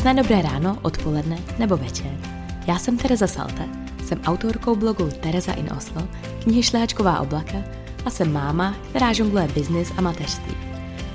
[0.00, 2.10] Krásné dobré ráno, odpoledne nebo večer.
[2.66, 3.68] Já jsem Tereza Salte,
[4.04, 6.08] jsem autorkou blogu Tereza in Oslo,
[6.42, 7.58] knihy Šlehačková oblaka
[8.04, 10.54] a jsem máma, která žongluje biznis a mateřství.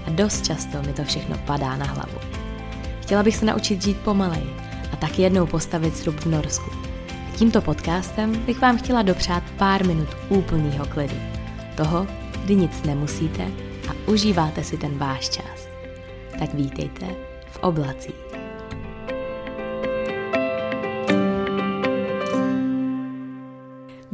[0.07, 2.17] A dost často mi to všechno padá na hlavu.
[3.01, 4.53] Chtěla bych se naučit žít pomaleji
[4.93, 6.69] a tak jednou postavit srub v Norsku.
[7.09, 11.17] A tímto podcastem bych vám chtěla dopřát pár minut úplného klidu.
[11.77, 12.07] Toho,
[12.43, 13.47] kdy nic nemusíte
[13.89, 15.67] a užíváte si ten váš čas.
[16.39, 17.05] Tak vítejte
[17.51, 18.24] v oblacích.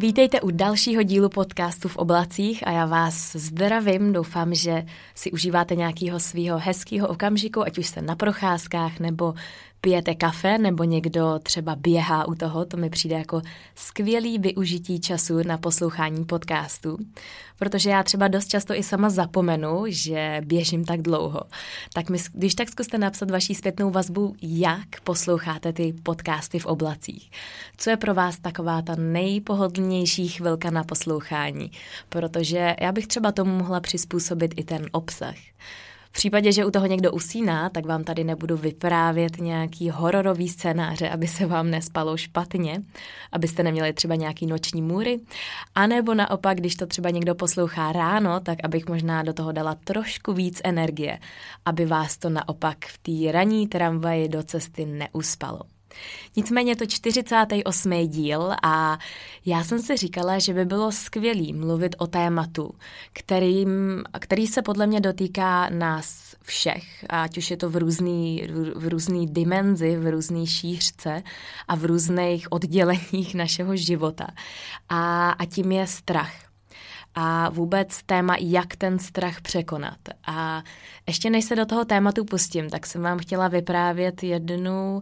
[0.02, 4.14] Vítejte u dalšího dílu podcastu v oblacích a já vás zdravím.
[4.14, 9.34] Doufám, že si užíváte nějakého svého hezkého okamžiku, ať už jste na procházkách nebo
[9.82, 13.42] pijete kafe nebo někdo třeba běhá u toho, to mi přijde jako
[13.76, 16.98] skvělý využití času na poslouchání podcastu,
[17.60, 21.42] protože já třeba dost často i sama zapomenu, že běžím tak dlouho.
[21.94, 27.32] Tak mi, když tak zkuste napsat vaší zpětnou vazbu, jak posloucháte ty podcasty v oblacích.
[27.78, 31.72] Co je pro vás taková ta nejpohodlnější chvilka na poslouchání,
[32.10, 35.36] protože já bych třeba tomu mohla přizpůsobit i ten obsah.
[36.12, 41.10] V případě, že u toho někdo usíná, tak vám tady nebudu vyprávět nějaký hororový scénáře,
[41.10, 42.82] aby se vám nespalo špatně,
[43.32, 45.20] abyste neměli třeba nějaký noční můry.
[45.76, 49.76] A nebo naopak, když to třeba někdo poslouchá ráno, tak abych možná do toho dala
[49.84, 51.20] trošku víc energie,
[51.66, 55.71] aby vás to naopak v té ranní tramvaji do cesty neuspalo.
[56.36, 58.08] Nicméně to 48.
[58.08, 59.00] díl a
[59.46, 62.76] já jsem si říkala, že by bylo skvělý mluvit o tématu,
[63.14, 68.88] kterým, který se podle mě dotýká nás všech, ať už je to v různý, v
[68.88, 71.24] různý dimenzi, v různé šířce
[71.68, 74.28] a v různých odděleních našeho života.
[74.90, 76.52] A, a tím je strach
[77.16, 79.98] a vůbec téma, jak ten strach překonat.
[80.26, 80.64] A
[81.08, 85.02] ještě než se do toho tématu pustím, tak jsem vám chtěla vyprávět jednu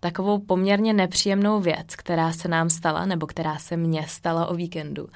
[0.00, 5.08] takovou poměrně nepříjemnou věc, která se nám stala, nebo která se mně stala o víkendu.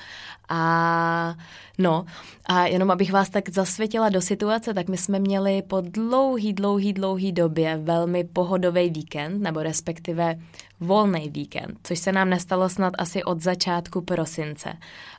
[0.50, 1.34] A
[1.78, 2.04] no,
[2.46, 6.92] a jenom abych vás tak zasvětila do situace, tak my jsme měli po dlouhý, dlouhý,
[6.92, 10.38] dlouhý době velmi pohodový víkend, nebo respektive
[10.80, 14.72] volný víkend, což se nám nestalo snad asi od začátku prosince.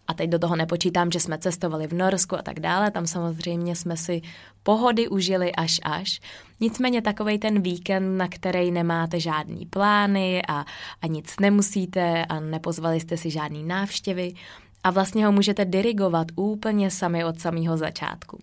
[0.08, 3.76] A teď do toho nepočítám, že jsme cestovali v Norsku a tak dále, tam samozřejmě
[3.76, 4.22] jsme si
[4.64, 6.22] pohody užili až až.
[6.60, 10.66] Nicméně takovej ten víkend, na který nemáte žádný plány a,
[11.02, 14.34] a nic nemusíte a nepozvali jste si žádný návštěvy,
[14.84, 18.40] a vlastně ho můžete dirigovat úplně sami od samého začátku.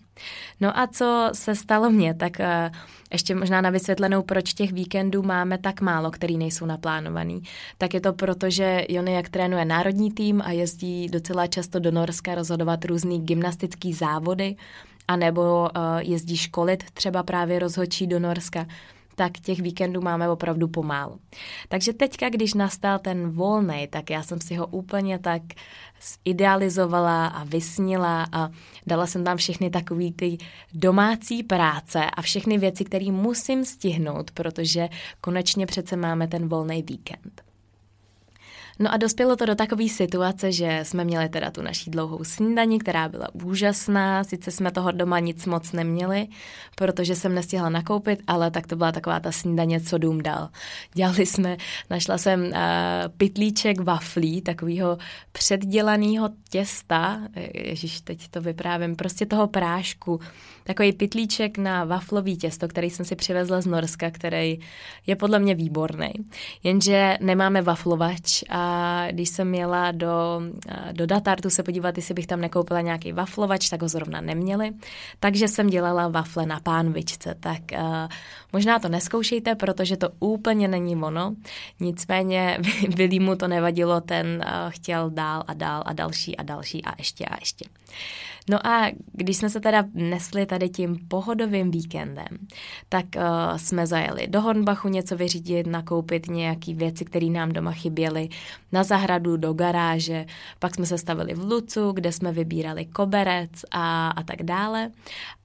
[0.60, 2.76] No a co se stalo mně, tak uh,
[3.12, 7.42] ještě možná na vysvětlenou, proč těch víkendů máme tak málo, který nejsou naplánovaný.
[7.78, 11.90] Tak je to proto, že Jony jak trénuje národní tým a jezdí docela často do
[11.90, 14.56] Norska rozhodovat různý gymnastický závody,
[15.08, 18.66] anebo uh, jezdí školit třeba právě rozhodčí do Norska
[19.18, 21.18] tak těch víkendů máme opravdu pomálu.
[21.68, 25.42] Takže teďka, když nastal ten volný, tak já jsem si ho úplně tak
[26.24, 28.50] zidealizovala a vysnila a
[28.86, 30.38] dala jsem tam všechny takové ty
[30.74, 34.88] domácí práce a všechny věci, které musím stihnout, protože
[35.20, 37.47] konečně přece máme ten volný víkend.
[38.78, 42.78] No a dospělo to do takové situace, že jsme měli teda tu naší dlouhou snídani,
[42.78, 46.26] která byla úžasná, sice jsme toho doma nic moc neměli,
[46.76, 50.48] protože jsem nestihla nakoupit, ale tak to byla taková ta snídaně, co dům dal.
[50.94, 51.56] Dělali jsme,
[51.90, 52.52] našla jsem uh,
[53.16, 54.98] pitlíček waflí, takového
[55.32, 57.20] předdělaného těsta,
[57.54, 60.20] ježiš, teď to vyprávím, prostě toho prášku,
[60.64, 64.58] takový pitlíček na waflový těsto, který jsem si přivezla z Norska, který
[65.06, 66.10] je podle mě výborný.
[66.62, 68.67] Jenže nemáme waflovač a
[69.10, 70.40] když jsem měla do,
[70.92, 74.70] do Datartu se podívat, jestli bych tam nekoupila nějaký waflovač, tak ho zrovna neměli.
[75.20, 77.34] Takže jsem dělala wafle na pánvičce.
[77.40, 78.08] Tak uh,
[78.52, 81.34] možná to neskoušejte, protože to úplně není ono.
[81.80, 82.58] Nicméně
[82.96, 86.94] Billy mu to nevadilo, ten uh, chtěl dál a dál a další a další a
[86.98, 87.64] ještě a ještě.
[88.48, 92.26] No a když jsme se teda nesli tady tím pohodovým víkendem,
[92.88, 98.28] tak uh, jsme zajeli do Hornbachu něco vyřídit, nakoupit nějaké věci, které nám doma chyběly,
[98.72, 100.26] na zahradu, do garáže,
[100.58, 104.90] pak jsme se stavili v Lucu, kde jsme vybírali koberec a, a tak dále.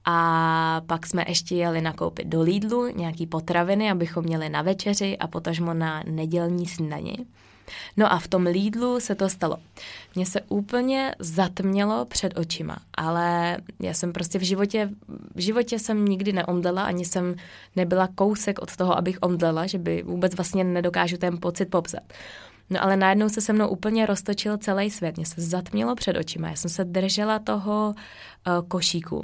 [0.04, 5.26] A pak jsme ještě jeli nakoupit do Lidlu nějaký potraviny, abychom měli na večeři a
[5.26, 7.16] potažmo na nedělní snídani.
[7.96, 9.56] No a v tom Lidlu se to stalo.
[10.14, 14.90] Mně se úplně zatmělo před očima, ale já jsem prostě v životě,
[15.34, 17.34] v životě jsem nikdy neomdlela, ani jsem
[17.76, 22.02] nebyla kousek od toho, abych omdlela, že by vůbec vlastně nedokážu ten pocit popsat.
[22.70, 25.16] No ale najednou se se mnou úplně roztočil celý svět.
[25.16, 26.48] Mně se zatmělo před očima.
[26.48, 29.22] Já jsem se držela toho uh, košíku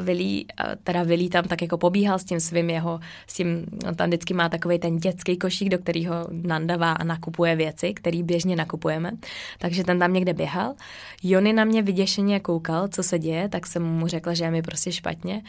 [0.00, 0.46] Vilí,
[0.84, 4.34] teda Vilí tam tak jako pobíhal s tím svým jeho, s tím, on tam vždycky
[4.34, 9.10] má takový ten dětský košík, do kterého nandavá a nakupuje věci, který běžně nakupujeme.
[9.58, 10.74] Takže ten tam někde běhal.
[11.22, 14.62] Jony na mě vyděšeně koukal, co se děje, tak jsem mu řekla, že je mi
[14.62, 15.42] prostě špatně.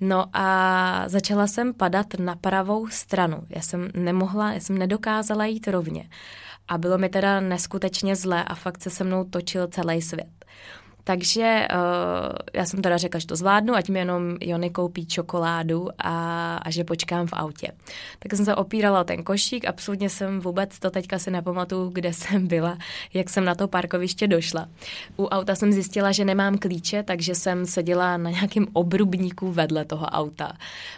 [0.00, 3.42] No a začala jsem padat na pravou stranu.
[3.48, 6.08] Já jsem nemohla, já jsem nedokázala jít rovně.
[6.68, 10.28] A bylo mi teda neskutečně zlé a fakt se se mnou točil celý svět.
[11.04, 15.88] Takže uh, já jsem teda řekla, že to zvládnu, ať mi jenom Jony koupí čokoládu
[15.98, 17.72] a, a že počkám v autě.
[18.18, 22.12] Tak jsem se opírala o ten košík, absolutně jsem vůbec to teďka si nepamatuju, kde
[22.12, 22.78] jsem byla,
[23.14, 24.68] jak jsem na to parkoviště došla.
[25.16, 30.06] U auta jsem zjistila, že nemám klíče, takže jsem seděla na nějakém obrubníku vedle toho
[30.06, 30.52] auta.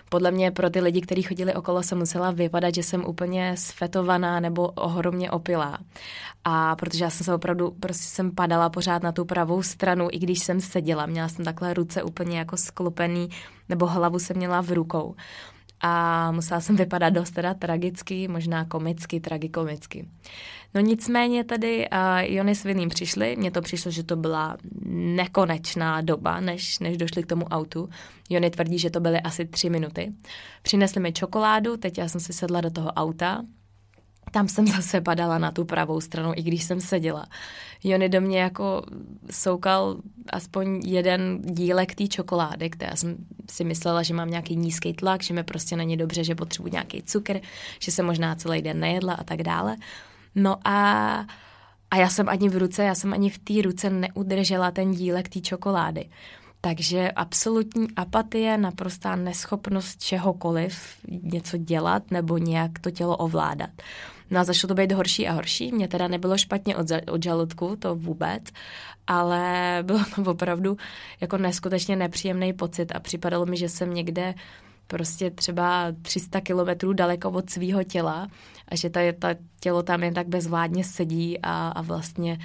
[0.08, 4.40] Podle mě pro ty lidi, kteří chodili okolo, jsem musela vypadat, že jsem úplně sfetovaná
[4.40, 5.78] nebo ohromně opilá.
[6.44, 10.19] A protože já jsem se opravdu, prostě jsem padala pořád na tu pravou stranu, i
[10.19, 11.06] když jsem seděla.
[11.06, 13.29] Měla jsem takhle ruce úplně jako sklopený,
[13.69, 15.15] nebo hlavu jsem měla v rukou.
[15.81, 20.09] A musela jsem vypadat dost teda tragicky, možná komicky, tragikomicky.
[20.75, 24.56] No nicméně tady uh, Jony s Vinným přišli, mně to přišlo, že to byla
[24.91, 27.88] nekonečná doba, než, než došli k tomu autu.
[28.31, 30.12] Jony tvrdí, že to byly asi tři minuty.
[30.62, 33.43] Přinesli mi čokoládu, teď já jsem si sedla do toho auta,
[34.32, 37.26] tam jsem zase padala na tu pravou stranu, i když jsem seděla.
[37.84, 38.82] Jony do mě jako
[39.31, 39.96] soukal
[40.31, 43.17] aspoň jeden dílek té čokolády, která jsem
[43.50, 47.02] si myslela, že mám nějaký nízký tlak, že mi prostě není dobře, že potřebuji nějaký
[47.02, 47.40] cukr,
[47.81, 49.76] že se možná celý den nejedla a tak dále.
[50.35, 51.26] No a,
[51.90, 55.28] a já jsem ani v ruce, já jsem ani v té ruce neudržela ten dílek
[55.28, 56.08] té čokolády.
[56.61, 63.70] Takže absolutní apatie, naprostá neschopnost čehokoliv něco dělat nebo nějak to tělo ovládat.
[64.32, 65.73] No a začalo to být horší a horší.
[65.73, 68.43] Mně teda nebylo špatně od, od žaludku, to vůbec,
[69.06, 70.76] ale bylo to opravdu
[71.20, 74.34] jako neskutečně nepříjemný pocit a připadalo mi, že jsem někde
[74.87, 78.29] prostě třeba 300 kilometrů daleko od svého těla
[78.69, 79.29] a že ta, ta
[79.61, 82.38] tělo tam jen tak bezvládně sedí a, a vlastně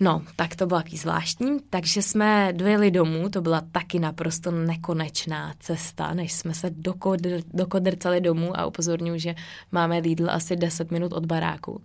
[0.00, 1.58] No, tak to bylo taky zvláštní.
[1.70, 8.20] Takže jsme dojeli domů, to byla taky naprosto nekonečná cesta, než jsme se dokodr, dokodrcali
[8.20, 9.34] domů a upozorňuji, že
[9.72, 11.80] máme Lidl asi 10 minut od baráku.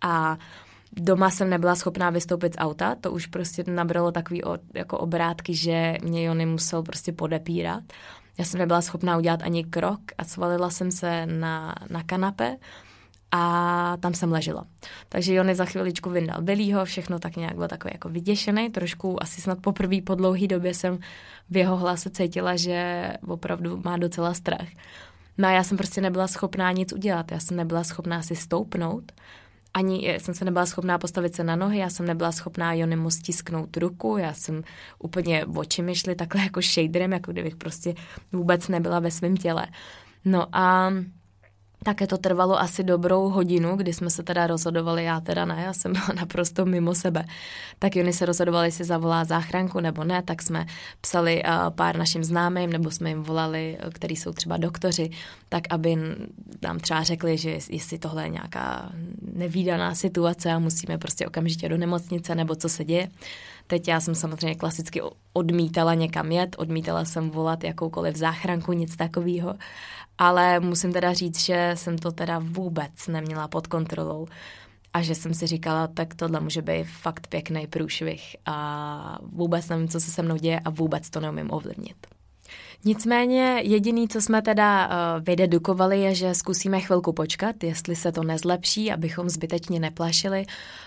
[0.00, 0.38] A
[0.92, 5.54] doma jsem nebyla schopná vystoupit z auta, to už prostě nabralo takový o, jako obrátky,
[5.54, 7.82] že mě Jony musel prostě podepírat.
[8.38, 12.56] Já jsem nebyla schopná udělat ani krok a svalila jsem se na, na kanape
[13.32, 14.66] a tam jsem ležela.
[15.08, 19.40] Takže Jony za chviličku vyndal Billyho, všechno tak nějak bylo takový jako vyděšený, trošku asi
[19.40, 20.98] snad poprvé po dlouhé době jsem
[21.50, 24.68] v jeho hlase cítila, že opravdu má docela strach.
[25.38, 29.12] No a já jsem prostě nebyla schopná nic udělat, já jsem nebyla schopná si stoupnout,
[29.74, 33.76] ani jsem se nebyla schopná postavit se na nohy, já jsem nebyla schopná Jonimu stisknout
[33.76, 34.62] ruku, já jsem
[34.98, 37.94] úplně oči mi takhle jako shaderem, jako kdybych prostě
[38.32, 39.66] vůbec nebyla ve svém těle.
[40.24, 40.92] No a
[41.84, 45.72] také to trvalo asi dobrou hodinu, kdy jsme se teda rozhodovali, já teda ne, já
[45.72, 47.24] jsem byla naprosto mimo sebe.
[47.78, 50.66] Tak oni se rozhodovali, jestli zavolá záchranku nebo ne, tak jsme
[51.00, 55.10] psali uh, pár našim známým, nebo jsme jim volali, uh, který jsou třeba doktoři,
[55.48, 55.96] tak aby
[56.62, 58.92] nám třeba řekli, že jestli tohle je nějaká
[59.32, 63.08] nevýdaná situace a musíme prostě okamžitě do nemocnice, nebo co se děje.
[63.66, 65.02] Teď já jsem samozřejmě klasicky
[65.32, 69.54] odmítala někam jet, odmítala jsem volat jakoukoliv záchranku, nic takového
[70.18, 74.26] ale musím teda říct, že jsem to teda vůbec neměla pod kontrolou
[74.92, 79.88] a že jsem si říkala, tak tohle může být fakt pěkný průšvih a vůbec nevím,
[79.88, 82.15] co se se mnou děje a vůbec to neumím ovlivnit.
[82.84, 88.22] Nicméně jediný, co jsme teda uh, vydedukovali, je, že zkusíme chvilku počkat, jestli se to
[88.22, 90.46] nezlepší, abychom zbytečně neplašili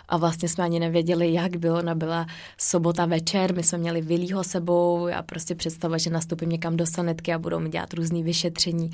[0.10, 1.82] a vlastně jsme ani nevěděli, jak bylo.
[1.82, 2.26] Nabyla
[2.58, 7.34] sobota večer, my jsme měli Vilího sebou a prostě představa, že nastupím někam do sanitky
[7.34, 8.90] a budou mi dělat různý vyšetření,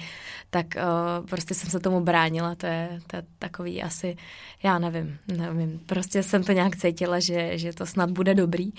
[0.50, 4.16] tak uh, prostě jsem se tomu bránila, to je, to je takový asi,
[4.64, 8.72] já nevím, nevím, prostě jsem to nějak cítila, že, že to snad bude dobrý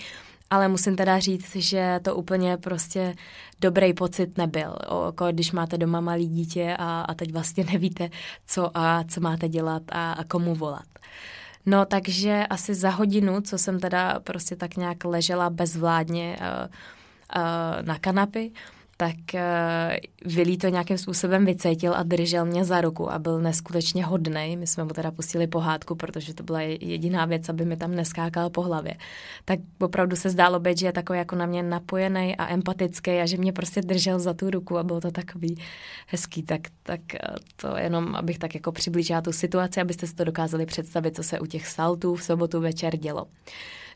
[0.49, 3.15] ale musím teda říct, že to úplně prostě
[3.61, 4.75] dobrý pocit nebyl.
[5.05, 8.09] Jako když máte doma malý dítě a, a teď vlastně nevíte,
[8.47, 10.87] co a co máte dělat a, a komu volat.
[11.65, 16.67] No takže asi za hodinu, co jsem teda prostě tak nějak ležela bezvládně uh,
[17.35, 18.51] uh, na kanapy,
[18.97, 24.05] tak uh, Vilí to nějakým způsobem vycítil a držel mě za ruku a byl neskutečně
[24.05, 24.57] hodný.
[24.57, 28.49] My jsme mu teda pustili pohádku, protože to byla jediná věc, aby mi tam neskákal
[28.49, 28.93] po hlavě.
[29.45, 33.25] Tak opravdu se zdálo být, že je takový jako na mě napojený a empatický a
[33.25, 35.57] že mě prostě držel za tu ruku a bylo to takový
[36.07, 36.43] hezký.
[36.43, 37.19] Tak, tak eh,
[37.55, 41.39] to jenom, abych tak jako přiblížila tu situaci, abyste si to dokázali představit, co se
[41.39, 43.25] u těch saltů v sobotu večer dělo.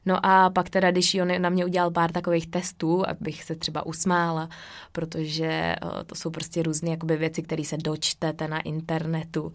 [0.05, 3.85] No a pak teda, když on na mě udělal pár takových testů, abych se třeba
[3.85, 4.49] usmála,
[4.91, 9.53] protože eh, to jsou prostě různé jakoby věci, které se dočtete na internetu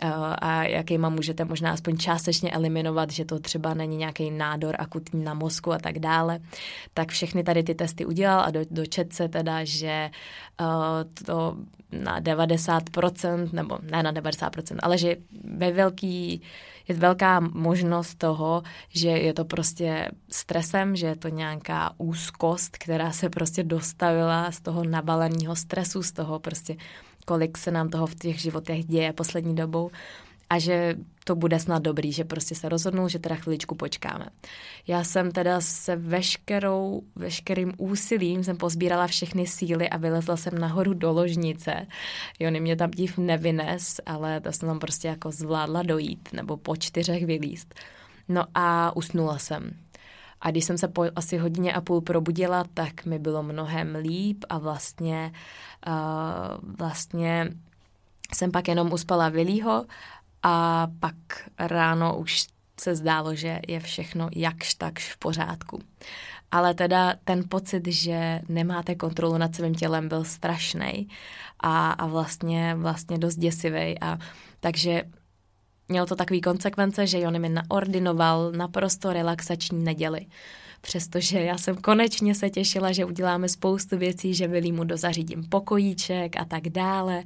[0.00, 5.24] eh, a jakýma můžete možná aspoň částečně eliminovat, že to třeba není nějaký nádor akutní
[5.24, 6.40] na mozku a tak dále,
[6.94, 10.10] tak všechny tady ty testy udělal a do, dočet se teda, že
[10.60, 10.66] uh,
[11.26, 11.56] to
[11.92, 16.42] na 90%, nebo ne na 90%, ale že ve velký
[16.88, 23.12] je velká možnost toho, že je to prostě stresem, že je to nějaká úzkost, která
[23.12, 26.76] se prostě dostavila z toho nabaleného stresu, z toho prostě,
[27.26, 29.90] kolik se nám toho v těch životech děje poslední dobou
[30.50, 34.26] a že to bude snad dobrý, že prostě se rozhodnul, že teda chviličku počkáme.
[34.86, 40.94] Já jsem teda se veškerou, veškerým úsilím jsem pozbírala všechny síly a vylezla jsem nahoru
[40.94, 41.86] do ložnice.
[42.38, 46.76] Jony mě tam div nevynes, ale to jsem tam prostě jako zvládla dojít, nebo po
[46.76, 47.74] čtyřech vylíst.
[48.28, 49.70] No a usnula jsem.
[50.40, 54.44] A když jsem se po asi hodině a půl probudila, tak mi bylo mnohem líp
[54.48, 55.32] a vlastně,
[55.86, 57.50] uh, vlastně
[58.34, 59.86] jsem pak jenom uspala Vilího
[60.42, 61.14] a pak
[61.58, 62.46] ráno už
[62.80, 65.80] se zdálo, že je všechno jakž takž v pořádku.
[66.50, 71.08] Ale teda ten pocit, že nemáte kontrolu nad svým tělem, byl strašný
[71.60, 74.00] a, a vlastně, vlastně dost děsivý.
[74.00, 74.18] A
[74.60, 75.02] takže
[75.88, 80.26] mělo to takový konsekvence, že Jony mi naordinoval naprosto relaxační neděli.
[80.80, 86.44] Přestože já jsem konečně se těšila, že uděláme spoustu věcí, že mu dozařídím pokojíček a
[86.44, 87.24] tak dále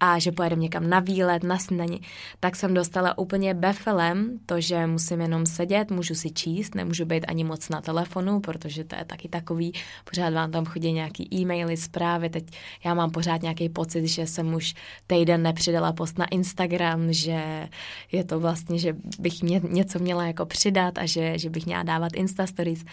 [0.00, 2.00] a že pojedeme někam na výlet, na snídani,
[2.40, 7.24] tak jsem dostala úplně befelem to, že musím jenom sedět, můžu si číst, nemůžu být
[7.28, 9.72] ani moc na telefonu, protože to je taky takový,
[10.04, 12.44] pořád vám tam chodí nějaký e-maily, zprávy, teď
[12.84, 14.74] já mám pořád nějaký pocit, že jsem už
[15.06, 17.68] týden nepřidala post na Instagram, že
[18.12, 21.82] je to vlastně, že bych mě, něco měla jako přidat a že, že bych měla
[21.82, 22.84] dávat Insta Stories.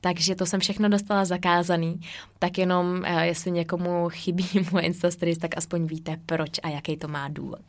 [0.00, 2.00] Takže to jsem všechno dostala zakázaný,
[2.38, 6.96] tak jenom uh, jestli někomu chybí moje Insta Stories, tak aspoň víte proč a jaký
[6.96, 7.60] to má důvod.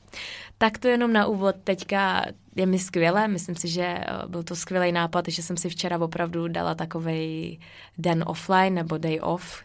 [0.58, 1.56] Tak to jenom na úvod.
[1.64, 5.70] Teďka je mi skvělé, myslím si, že uh, byl to skvělý nápad, že jsem si
[5.70, 7.60] včera opravdu dala takový
[7.98, 9.64] den offline nebo day off,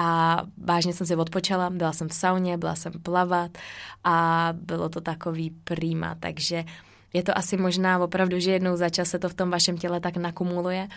[0.00, 3.58] a vážně jsem si odpočala, byla jsem v sauně, byla jsem plavat
[4.04, 6.64] a bylo to takový prýma, takže
[7.12, 10.00] je to asi možná opravdu, že jednou za čas se to v tom vašem těle
[10.00, 10.88] tak nakumuluje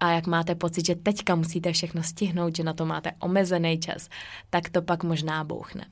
[0.00, 4.08] a jak máte pocit, že teďka musíte všechno stihnout, že na to máte omezený čas,
[4.50, 5.84] tak to pak možná bouchne.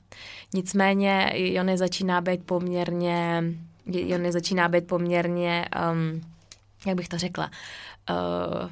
[0.55, 3.45] Nicméně Jony začíná být poměrně,
[3.87, 6.21] Jony začíná být poměrně, um,
[6.87, 7.51] jak bych to řekla,
[8.11, 8.71] uh,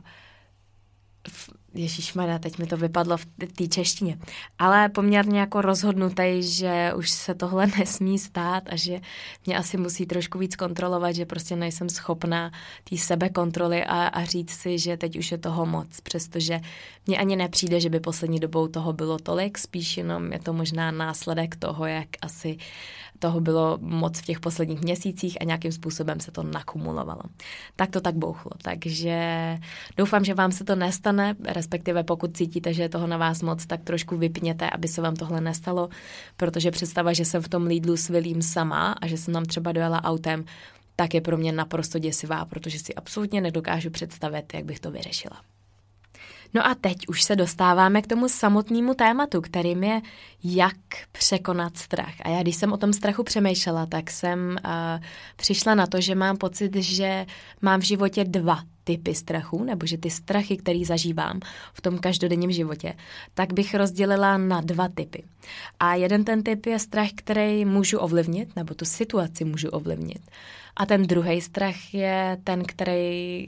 [1.77, 4.19] Ježíš Maria, teď mi to vypadlo v té češtině,
[4.59, 9.01] ale poměrně jako rozhodnutý, že už se tohle nesmí stát a že
[9.47, 12.51] mě asi musí trošku víc kontrolovat, že prostě nejsem schopná
[12.91, 16.61] té sebekontroly a, a říct si, že teď už je toho moc, přestože
[17.07, 20.91] mně ani nepřijde, že by poslední dobou toho bylo tolik, spíš jenom je to možná
[20.91, 22.59] následek toho, jak asi
[23.19, 27.23] toho bylo moc v těch posledních měsících a nějakým způsobem se to nakumulovalo.
[27.77, 28.51] Tak to tak bouchlo.
[28.63, 29.19] Takže
[29.97, 33.67] doufám, že vám se to nestane, respektive pokud cítíte, že je toho na vás moc,
[33.67, 35.89] tak trošku vypněte, aby se vám tohle nestalo,
[36.37, 39.73] protože představa, že jsem v tom Lidlu s Vilím sama a že jsem tam třeba
[39.73, 40.45] dojela autem,
[40.97, 45.56] tak je pro mě naprosto děsivá, protože si absolutně nedokážu představit, jak bych to vyřešila.
[46.55, 50.01] No a teď už se dostáváme k tomu samotnému tématu, kterým je,
[50.45, 50.77] jak
[51.13, 52.15] překonat strach.
[52.23, 55.05] A já, když jsem o tom strachu přemýšlela, tak jsem uh,
[55.37, 57.27] přišla na to, že mám pocit, že
[57.63, 61.41] mám v životě dva typy strachu, nebo že ty strachy, které zažívám
[61.73, 62.95] v tom každodenním životě,
[63.35, 65.23] tak bych rozdělila na dva typy.
[65.81, 70.31] A jeden ten typ je strach, který můžu ovlivnit, nebo tu situaci můžu ovlivnit.
[70.77, 73.47] A ten druhý strach je ten, který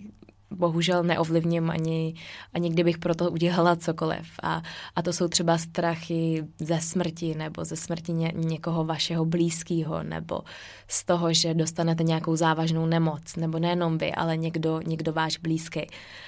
[0.51, 2.15] bohužel neovlivním ani,
[2.53, 4.27] ani kdybych pro to udělala cokoliv.
[4.43, 4.63] A,
[4.97, 10.41] a to jsou třeba strachy ze smrti nebo ze smrti ně, někoho vašeho blízkého nebo
[10.89, 15.87] z toho, že dostanete nějakou závažnou nemoc nebo nejenom vy, ale někdo, někdo váš blízký.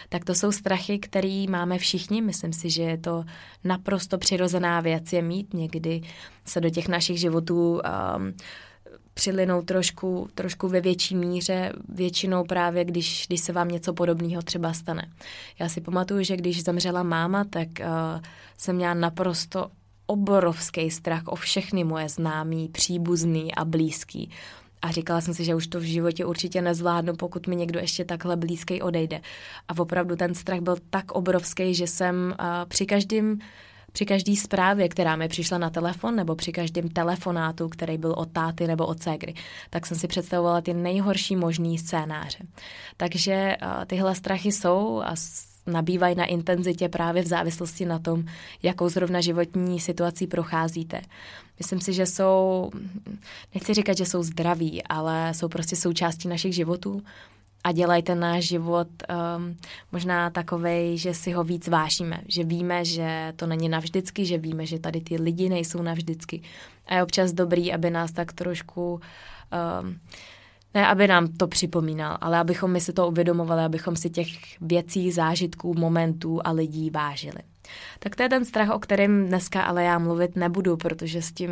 [0.08, 2.22] Tak to jsou strachy, které máme všichni.
[2.22, 3.24] Myslím si, že je to
[3.64, 5.54] naprosto přirozená věc je mít.
[5.54, 6.00] Někdy
[6.44, 8.34] se do těch našich životů um,
[9.20, 14.72] přilinou trošku, trošku ve větší míře, většinou právě, když, když se vám něco podobného třeba
[14.72, 15.10] stane.
[15.58, 17.86] Já si pamatuju, že když zemřela máma, tak uh,
[18.58, 19.70] jsem měla naprosto
[20.06, 24.30] obrovský strach o všechny moje známí, příbuzný a blízký.
[24.82, 28.04] A říkala jsem si, že už to v životě určitě nezvládnu, pokud mi někdo ještě
[28.04, 29.20] takhle blízký odejde.
[29.68, 33.38] A opravdu ten strach byl tak obrovský, že jsem uh, při každém
[33.92, 38.32] při každé zprávě, která mi přišla na telefon, nebo při každém telefonátu, který byl od
[38.32, 39.34] táty nebo od ségry,
[39.70, 42.38] tak jsem si představovala ty nejhorší možný scénáře.
[42.96, 45.14] Takže uh, tyhle strachy jsou a
[45.66, 48.24] nabývají na intenzitě právě v závislosti na tom,
[48.62, 51.00] jakou zrovna životní situací procházíte.
[51.58, 52.70] Myslím si, že jsou,
[53.54, 57.02] nechci říkat, že jsou zdraví, ale jsou prostě součástí našich životů
[57.64, 58.88] a dělají ten náš život
[59.38, 59.56] um,
[59.92, 64.66] možná takovej, že si ho víc vážíme, že víme, že to není navždycky, že víme,
[64.66, 66.42] že tady ty lidi nejsou navždycky.
[66.86, 69.00] A je občas dobrý, aby nás tak trošku
[69.82, 70.00] um,
[70.74, 74.28] ne, aby nám to připomínal, ale abychom my si to uvědomovali, abychom si těch
[74.60, 77.40] věcí, zážitků, momentů a lidí vážili.
[77.98, 81.50] Tak to je ten strach, o kterém dneska ale já mluvit nebudu, protože s tím,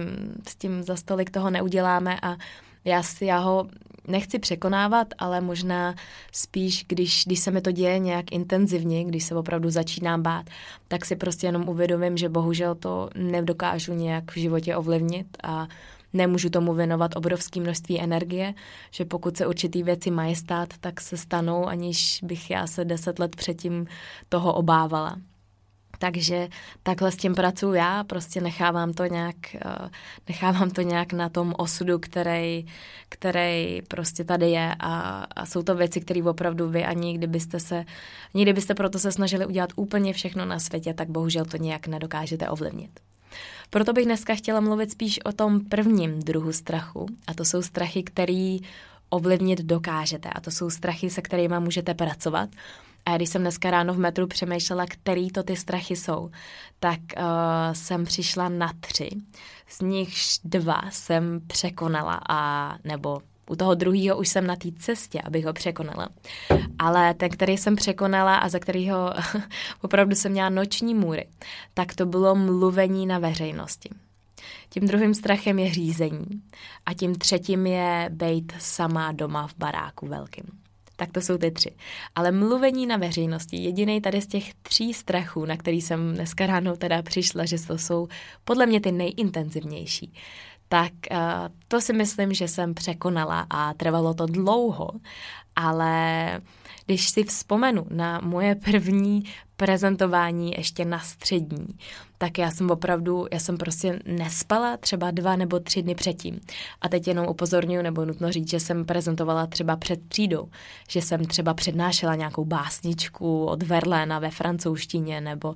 [0.49, 2.37] s tím za stolik toho neuděláme a
[2.85, 3.67] já, si, já ho
[4.09, 5.95] nechci překonávat, ale možná
[6.33, 10.47] spíš, když, když se mi to děje nějak intenzivně, když se opravdu začínám bát,
[10.88, 15.69] tak si prostě jenom uvědomím, že bohužel to nedokážu nějak v životě ovlivnit a
[16.12, 18.55] nemůžu tomu věnovat obrovské množství energie,
[18.91, 23.19] že pokud se určitý věci mají stát, tak se stanou, aniž bych já se deset
[23.19, 23.87] let předtím
[24.29, 25.17] toho obávala.
[25.99, 26.49] Takže
[26.83, 29.90] takhle s tím pracuji já, prostě nechávám to nějak, eh,
[30.28, 32.67] nechávám to nějak na tom osudu, který,
[33.09, 34.99] který prostě tady je a,
[35.37, 37.85] a jsou to věci, které opravdu vy ani kdybyste se,
[38.35, 42.49] ani kdybyste proto se snažili udělat úplně všechno na světě, tak bohužel to nějak nedokážete
[42.49, 43.00] ovlivnit.
[43.71, 48.02] Proto bych dneska chtěla mluvit spíš o tom prvním druhu strachu a to jsou strachy,
[48.02, 48.61] který
[49.11, 52.49] ovlivnit dokážete a to jsou strachy, se kterými můžete pracovat.
[53.09, 56.31] A když jsem dneska ráno v metru přemýšlela, který to ty strachy jsou,
[56.81, 57.25] tak uh,
[57.73, 59.09] jsem přišla na tři.
[59.69, 65.21] Z nich dva jsem překonala a nebo u toho druhého už jsem na té cestě,
[65.23, 66.09] abych ho překonala.
[66.79, 69.15] Ale ten, který jsem překonala a za kterého
[69.83, 71.29] opravdu jsem měla noční můry,
[71.75, 73.91] tak to bylo mluvení na veřejnosti.
[74.69, 76.27] Tím druhým strachem je řízení
[76.87, 80.67] a tím třetím je být sama doma v baráku velkým.
[81.00, 81.71] Tak to jsou ty tři.
[82.14, 86.76] Ale mluvení na veřejnosti, jediný tady z těch tří strachů, na který jsem dneska ráno
[86.76, 88.09] teda přišla, že to jsou
[88.44, 90.14] podle mě ty nejintenzivnější,
[90.68, 91.18] tak uh,
[91.68, 94.90] to si myslím, že jsem překonala a trvalo to dlouho,
[95.57, 96.40] ale
[96.87, 99.22] když si vzpomenu na moje první
[99.57, 101.66] prezentování ještě na střední,
[102.18, 106.40] tak já jsem opravdu, já jsem prostě nespala třeba dva nebo tři dny předtím.
[106.81, 110.48] A teď jenom upozorňuji, nebo nutno říct, že jsem prezentovala třeba před třídou,
[110.88, 115.54] že jsem třeba přednášela nějakou básničku od Verléna ve francouzštině, nebo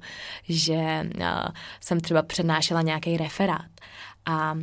[0.49, 1.27] že uh,
[1.81, 3.71] jsem třeba přednášela nějaký referát.
[4.27, 4.55] A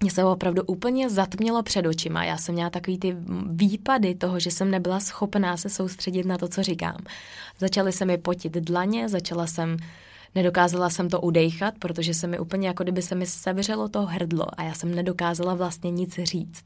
[0.00, 2.24] mě se opravdu úplně zatmělo před očima.
[2.24, 6.48] Já jsem měla takový ty výpady toho, že jsem nebyla schopná se soustředit na to,
[6.48, 6.96] co říkám.
[7.58, 9.76] Začaly se mi potit dlaně, začala jsem
[10.34, 14.46] Nedokázala jsem to udejchat, protože se mi úplně jako kdyby se mi sevřelo to hrdlo
[14.60, 16.64] a já jsem nedokázala vlastně nic říct.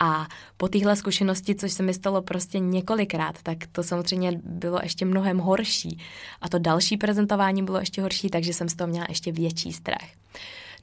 [0.00, 5.04] A po téhle zkušenosti, což se mi stalo prostě několikrát, tak to samozřejmě bylo ještě
[5.04, 5.98] mnohem horší.
[6.40, 10.08] A to další prezentování bylo ještě horší, takže jsem z toho měla ještě větší strach.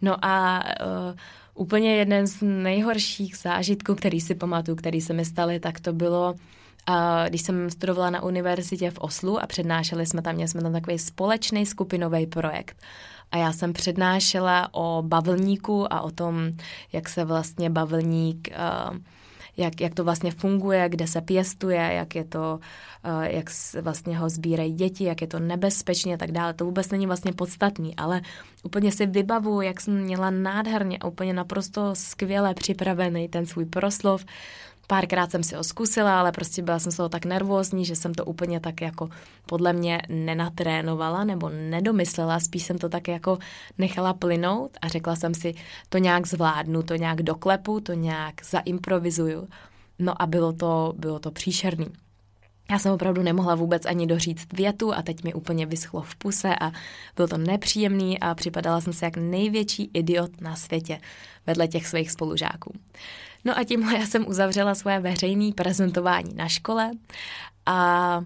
[0.01, 0.63] No a
[1.11, 1.15] uh,
[1.57, 6.35] Úplně jeden z nejhorších zážitků, který si pamatuju, který se mi staly, tak to bylo,
[7.29, 10.99] když jsem studovala na univerzitě v Oslu a přednášeli jsme tam, měli jsme tam takový
[10.99, 12.77] společný skupinový projekt.
[13.31, 16.51] A já jsem přednášela o bavlníku a o tom,
[16.93, 18.49] jak se vlastně bavlník
[18.91, 18.97] uh,
[19.57, 22.59] jak, jak to vlastně funguje, kde se pěstuje, jak je to,
[23.03, 23.45] eh, jak
[23.81, 26.53] vlastně ho sbírají děti, jak je to nebezpečně a tak dále.
[26.53, 28.21] To vůbec není vlastně podstatný, ale
[28.63, 34.25] úplně si vybavu, jak jsem měla nádherně a úplně naprosto skvěle připravený ten svůj proslov,
[34.87, 38.13] Párkrát jsem si ho zkusila, ale prostě byla jsem z toho tak nervózní, že jsem
[38.13, 39.09] to úplně tak jako
[39.45, 43.37] podle mě nenatrénovala nebo nedomyslela, spíš jsem to tak jako
[43.77, 45.53] nechala plynout a řekla jsem si,
[45.89, 49.47] to nějak zvládnu, to nějak doklepu, to nějak zaimprovizuju.
[49.99, 51.87] No a bylo to, bylo to příšerný.
[52.69, 56.55] Já jsem opravdu nemohla vůbec ani doříct větu a teď mi úplně vyschlo v puse
[56.55, 56.71] a
[57.15, 60.99] bylo to nepříjemný a připadala jsem se jak největší idiot na světě
[61.47, 62.73] vedle těch svých spolužáků.
[63.47, 66.91] No a tímhle já jsem uzavřela svoje veřejné prezentování na škole
[67.65, 68.21] a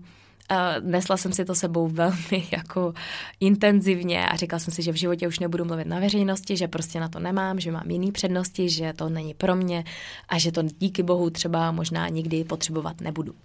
[0.82, 2.94] nesla jsem si to sebou velmi jako
[3.40, 7.00] intenzivně a říkala jsem si, že v životě už nebudu mluvit na veřejnosti, že prostě
[7.00, 9.84] na to nemám, že mám jiný přednosti, že to není pro mě
[10.30, 13.36] a že to díky bohu třeba možná nikdy potřebovat nebudu.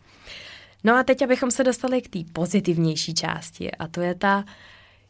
[0.84, 4.44] No a teď, abychom se dostali k té pozitivnější části a to je ta,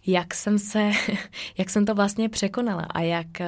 [0.06, 0.90] jak jsem se,
[1.58, 3.40] jak jsem to vlastně překonala a jak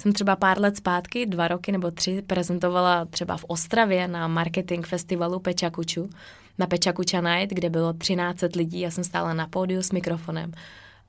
[0.00, 4.86] jsem třeba pár let zpátky, dva roky nebo tři, prezentovala třeba v Ostravě na marketing
[4.86, 6.10] festivalu Pečakuču,
[6.58, 10.52] na Pečakuča Night, kde bylo 13 lidí, já jsem stála na pódiu s mikrofonem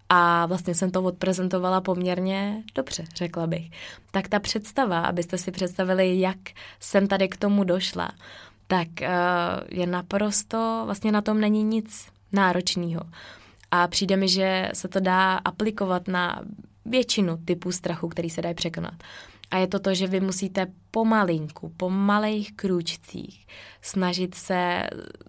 [0.10, 3.70] a vlastně jsem to odprezentovala poměrně dobře, řekla bych.
[4.12, 6.38] Tak ta představa, abyste si představili, jak
[6.80, 8.12] jsem tady k tomu došla,
[8.68, 9.08] tak uh,
[9.80, 13.02] je naprosto, vlastně na tom není nic náročného.
[13.72, 16.42] A přijde mi, že se to dá aplikovat na
[16.86, 18.94] většinu typů strachu, který se dají překonat.
[19.52, 23.48] A je to to, že vy musíte pomalinku, po malých krůčcích
[23.82, 24.84] snažit se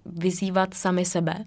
[0.07, 1.45] vyzývat sami sebe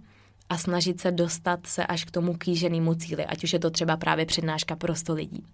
[0.50, 3.98] a snažit se dostat se až k tomu kýženému cíli, ať už je to třeba
[3.98, 5.46] právě přednáška pro 100 lidí.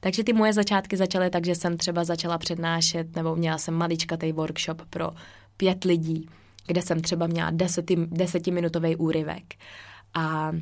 [0.00, 4.32] Takže ty moje začátky začaly tak, že jsem třeba začala přednášet, nebo měla jsem maličkatý
[4.32, 5.10] workshop pro
[5.56, 6.28] pět lidí,
[6.66, 9.54] kde jsem třeba měla deseti, desetiminutový úryvek.
[10.14, 10.52] A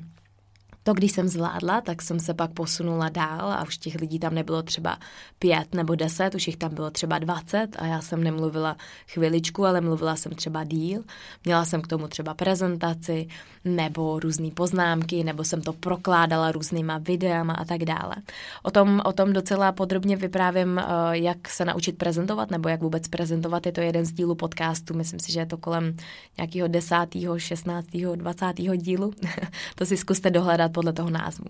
[0.89, 4.35] to, když jsem zvládla, tak jsem se pak posunula dál a už těch lidí tam
[4.35, 4.99] nebylo třeba
[5.39, 8.77] pět nebo deset, už jich tam bylo třeba dvacet a já jsem nemluvila
[9.09, 11.05] chviličku, ale mluvila jsem třeba díl.
[11.45, 13.29] Měla jsem k tomu třeba prezentaci
[13.65, 18.17] nebo různé poznámky, nebo jsem to prokládala různýma videama a tak dále.
[18.63, 23.09] O tom, o tom docela podrobně vyprávím, eh, jak se naučit prezentovat nebo jak vůbec
[23.09, 23.67] prezentovat.
[23.67, 25.97] Je to jeden z dílů podcastu, myslím si, že je to kolem
[26.37, 29.13] nějakého desátého, šestnáctého, dvacátého dílu.
[29.75, 31.45] to si zkuste dohledat podle toho názvu.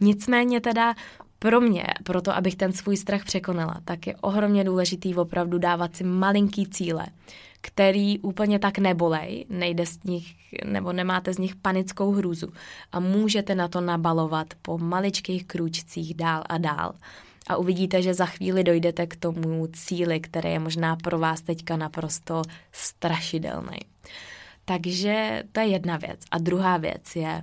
[0.00, 0.94] Nicméně teda
[1.38, 5.96] pro mě, pro to, abych ten svůj strach překonala, tak je ohromně důležitý opravdu dávat
[5.96, 7.06] si malinký cíle,
[7.60, 12.46] který úplně tak nebolej, nejde z nich, nebo nemáte z nich panickou hrůzu
[12.92, 16.92] a můžete na to nabalovat po maličkých krůčcích dál a dál.
[17.48, 21.76] A uvidíte, že za chvíli dojdete k tomu cíli, který je možná pro vás teďka
[21.76, 23.78] naprosto strašidelný.
[24.64, 26.20] Takže to je jedna věc.
[26.30, 27.42] A druhá věc je,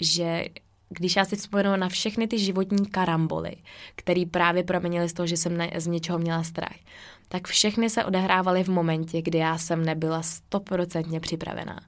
[0.00, 0.44] že
[0.88, 3.56] když já si vzpomenu na všechny ty životní karamboly,
[3.94, 6.76] které právě proměnily z toho, že jsem ne, z něčeho měla strach,
[7.28, 11.80] tak všechny se odehrávaly v momentě, kdy já jsem nebyla stoprocentně připravená.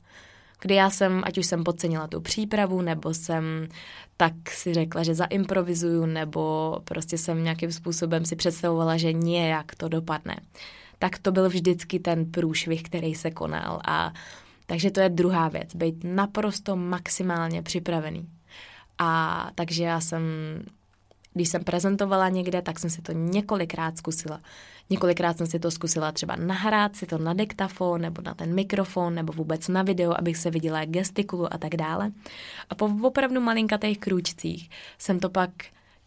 [0.61, 3.69] Kdy já jsem, ať už jsem podcenila tu přípravu, nebo jsem
[4.17, 9.89] tak si řekla, že zaimprovizuju, nebo prostě jsem nějakým způsobem si představovala, že nějak to
[9.89, 10.37] dopadne.
[10.99, 14.13] Tak to byl vždycky ten průšvih, který se konal a
[14.71, 18.29] takže to je druhá věc, být naprosto maximálně připravený.
[18.99, 20.23] A takže já jsem,
[21.35, 24.41] když jsem prezentovala někde, tak jsem si to několikrát zkusila.
[24.91, 29.15] Několikrát jsem si to zkusila třeba nahrát si to na diktafon nebo na ten mikrofon
[29.15, 32.13] nebo vůbec na video, abych se viděla gestikulu a tak dále.
[32.71, 35.51] A po opravdu malinkatých krůčcích jsem to pak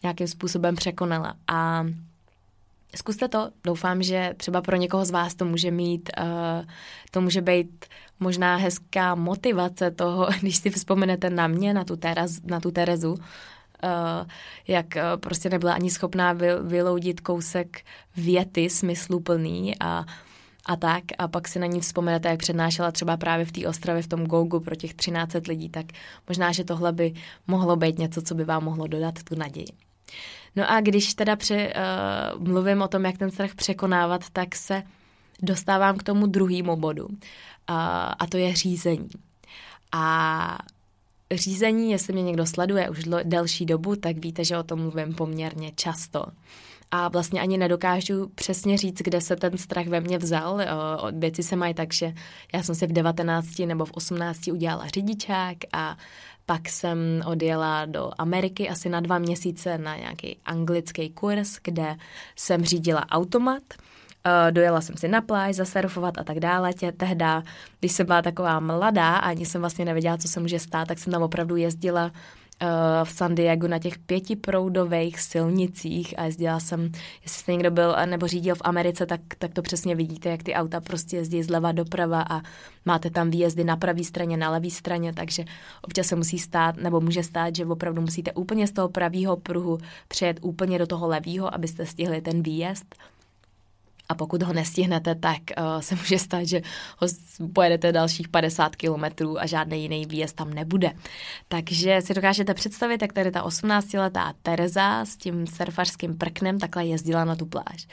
[0.02, 1.34] nějakým způsobem překonala.
[1.48, 1.86] A
[2.96, 6.66] Zkuste to, doufám, že třeba pro někoho z vás to může mít, uh,
[7.10, 7.86] to může být
[8.20, 13.12] možná hezká motivace toho, když si vzpomenete na mě, na tu, Terez, na tu Terezu,
[13.12, 13.18] uh,
[14.68, 17.84] jak uh, prostě nebyla ani schopná vy, vyloudit kousek
[18.16, 20.04] věty smysluplný a
[20.66, 24.02] a tak a pak si na ní vzpomenete, jak přednášela třeba právě v té ostravě
[24.02, 25.86] v tom Gogu pro těch 13 lidí, tak
[26.28, 27.14] možná, že tohle by
[27.46, 29.66] mohlo být něco, co by vám mohlo dodat tu naději.
[30.56, 31.74] No a když teda pře,
[32.36, 34.82] uh, mluvím o tom, jak ten strach překonávat, tak se
[35.42, 37.06] dostávám k tomu druhému bodu.
[37.06, 37.16] Uh,
[38.18, 39.08] a to je řízení.
[39.92, 40.58] A
[41.32, 45.72] řízení, jestli mě někdo sleduje už delší dobu, tak víte, že o tom mluvím poměrně
[45.76, 46.24] často.
[46.90, 50.60] A vlastně ani nedokážu přesně říct, kde se ten strach ve mně vzal.
[51.12, 52.14] Věci se mají tak, že
[52.54, 55.96] já jsem si v 19 nebo v 18 udělala řidičák a
[56.52, 61.96] pak jsem odjela do Ameriky asi na dva měsíce na nějaký anglický kurz, kde
[62.36, 63.62] jsem řídila automat.
[64.26, 66.72] Uh, dojela jsem si na pláž, zasurfovat a tak dále.
[66.72, 67.42] Tě, tehda,
[67.80, 70.98] když jsem byla taková mladá a ani jsem vlastně nevěděla, co se může stát, tak
[70.98, 72.12] jsem tam opravdu jezdila
[73.04, 78.26] v San Diego na těch pětiproudových silnicích a jezdila jsem, jestli jste někdo byl nebo
[78.26, 82.24] řídil v Americe, tak, tak to přesně vidíte, jak ty auta prostě jezdí zleva doprava
[82.30, 82.40] a
[82.84, 85.44] máte tam výjezdy na pravé straně, na levé straně, takže
[85.82, 89.78] občas se musí stát, nebo může stát, že opravdu musíte úplně z toho pravého pruhu
[90.08, 92.94] přejet úplně do toho levého, abyste stihli ten výjezd
[94.12, 96.62] a pokud ho nestihnete, tak uh, se může stát, že
[96.98, 97.08] ho
[97.52, 100.90] pojedete dalších 50 kilometrů a žádný jiný výjezd tam nebude.
[101.48, 107.24] Takže si dokážete představit, jak tady ta 18-letá Tereza s tím surfařským prknem takhle jezdila
[107.24, 107.86] na tu pláž.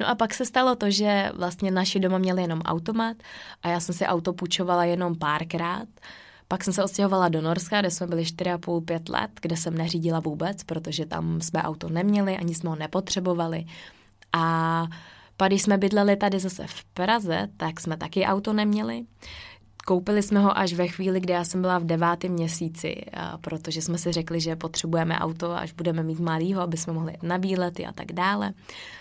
[0.00, 3.16] No a pak se stalo to, že vlastně naši doma měli jenom automat
[3.62, 5.88] a já jsem si auto půjčovala jenom párkrát.
[6.48, 10.64] Pak jsem se odstěhovala do Norska, kde jsme byli 4,5-5 let, kde jsem neřídila vůbec,
[10.64, 13.64] protože tam jsme auto neměli, ani jsme ho nepotřebovali.
[14.32, 14.86] A
[15.36, 19.04] pak když jsme bydleli tady zase v Praze, tak jsme taky auto neměli.
[19.86, 23.02] Koupili jsme ho až ve chvíli, kdy já jsem byla v devátém měsíci,
[23.40, 27.36] protože jsme si řekli, že potřebujeme auto, až budeme mít malýho, aby jsme mohli na
[27.36, 28.52] výlety a tak dále.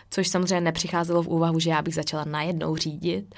[0.09, 3.35] Což samozřejmě nepřicházelo v úvahu, že já bych začala najednou řídit.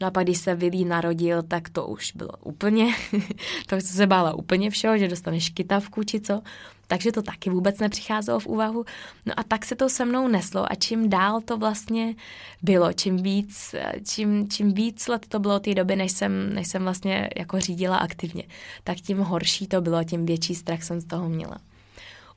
[0.00, 2.94] No a pak, když se Willy narodil, tak to už bylo úplně,
[3.66, 6.42] to se bála úplně všeho, že dostaneš kytavku či co
[6.86, 8.84] takže to taky vůbec nepřicházelo v úvahu.
[9.26, 12.14] No a tak se to se mnou neslo a čím dál to vlastně
[12.62, 16.82] bylo, čím víc, čím, čím víc let to bylo té doby, než jsem, než jsem
[16.82, 18.42] vlastně jako řídila aktivně,
[18.84, 21.58] tak tím horší to bylo, tím větší strach jsem z toho měla.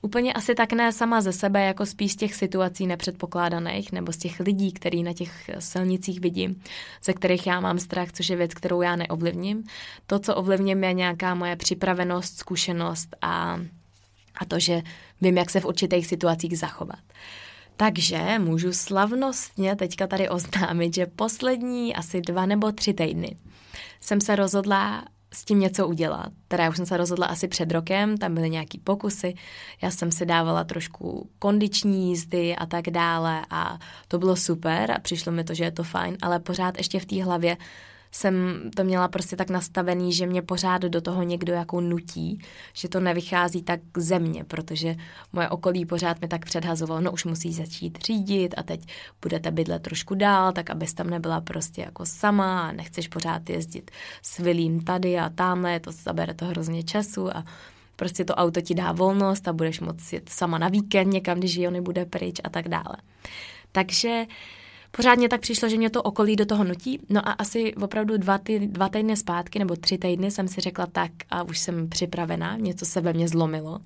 [0.01, 4.17] Úplně asi tak ne sama ze sebe, jako spíš z těch situací nepředpokládaných, nebo z
[4.17, 6.62] těch lidí, který na těch silnicích vidím,
[7.03, 9.63] ze kterých já mám strach, což je věc, kterou já neovlivním.
[10.05, 13.59] To, co ovlivním, je nějaká moje připravenost, zkušenost a
[14.39, 14.81] a to, že
[15.21, 16.99] vím, jak se v určitých situacích zachovat.
[17.77, 23.38] Takže můžu slavnostně teďka tady oznámit, že poslední asi dva nebo tři týdny
[24.01, 26.27] jsem se rozhodla s tím něco udělat.
[26.47, 29.33] Teda já už jsem se rozhodla asi před rokem, tam byly nějaký pokusy,
[29.81, 34.99] já jsem si dávala trošku kondiční jízdy a tak dále a to bylo super a
[34.99, 37.57] přišlo mi to, že je to fajn, ale pořád ještě v té hlavě
[38.12, 42.41] jsem to měla prostě tak nastavený, že mě pořád do toho někdo jako nutí,
[42.74, 44.95] že to nevychází tak ze mě, protože
[45.34, 48.82] moje okolí pořád mi tak předhazovalo, no už musí začít řídit a teď
[49.22, 53.91] budete bydlet trošku dál, tak abys tam nebyla prostě jako sama a nechceš pořád jezdit
[54.22, 57.45] s Vilím tady a tamhle, to zabere to hrozně času a
[57.95, 61.82] prostě to auto ti dá volnost a budeš moct sama na víkend někam, když Jony
[61.82, 62.95] bude pryč a tak dále.
[63.72, 64.26] Takže
[64.91, 66.99] pořádně tak přišlo, že mě to okolí do toho nutí.
[67.10, 70.86] No a asi opravdu dva, ty, dva týdny zpátky nebo tři týdny jsem si řekla
[70.86, 73.80] tak a už jsem připravená, něco se ve mně zlomilo.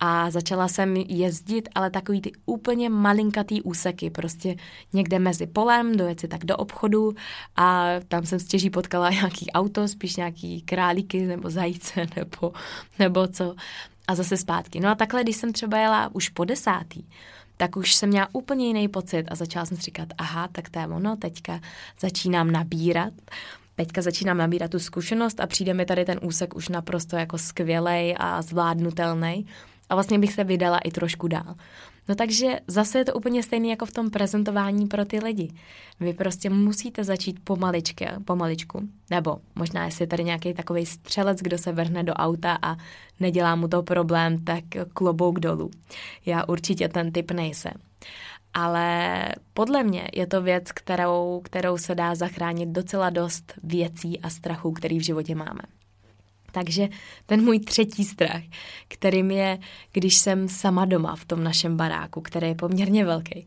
[0.00, 4.56] A začala jsem jezdit, ale takový ty úplně malinkatý úseky, prostě
[4.92, 7.14] někde mezi polem, dojet si tak do obchodu
[7.56, 12.52] a tam jsem stěží potkala nějaký auto, spíš nějaký králíky nebo zajíce nebo,
[12.98, 13.54] nebo co
[14.08, 14.80] a zase zpátky.
[14.80, 17.04] No a takhle, když jsem třeba jela už po desátý,
[17.56, 20.78] tak už jsem měla úplně jiný pocit a začala jsem si říkat, aha, tak to
[20.78, 21.60] je ono, teďka
[22.00, 23.12] začínám nabírat,
[23.76, 28.16] teďka začínám nabírat tu zkušenost a přijde mi tady ten úsek už naprosto jako skvělej
[28.18, 29.46] a zvládnutelný
[29.88, 31.54] a vlastně bych se vydala i trošku dál.
[32.08, 35.48] No takže zase je to úplně stejné jako v tom prezentování pro ty lidi.
[36.00, 38.88] Vy prostě musíte začít pomaličky, pomaličku.
[39.10, 42.76] Nebo možná, jestli je tady nějaký takový střelec, kdo se vrhne do auta a
[43.20, 44.64] nedělá mu to problém, tak
[44.94, 45.70] klobouk dolů.
[46.26, 47.72] Já určitě ten typ nejsem.
[48.54, 54.30] Ale podle mě je to věc, kterou, kterou se dá zachránit docela dost věcí a
[54.30, 55.60] strachů, který v životě máme.
[56.56, 56.88] Takže
[57.26, 58.42] ten můj třetí strach,
[58.88, 59.58] kterým je,
[59.92, 63.46] když jsem sama doma v tom našem baráku, který je poměrně velký,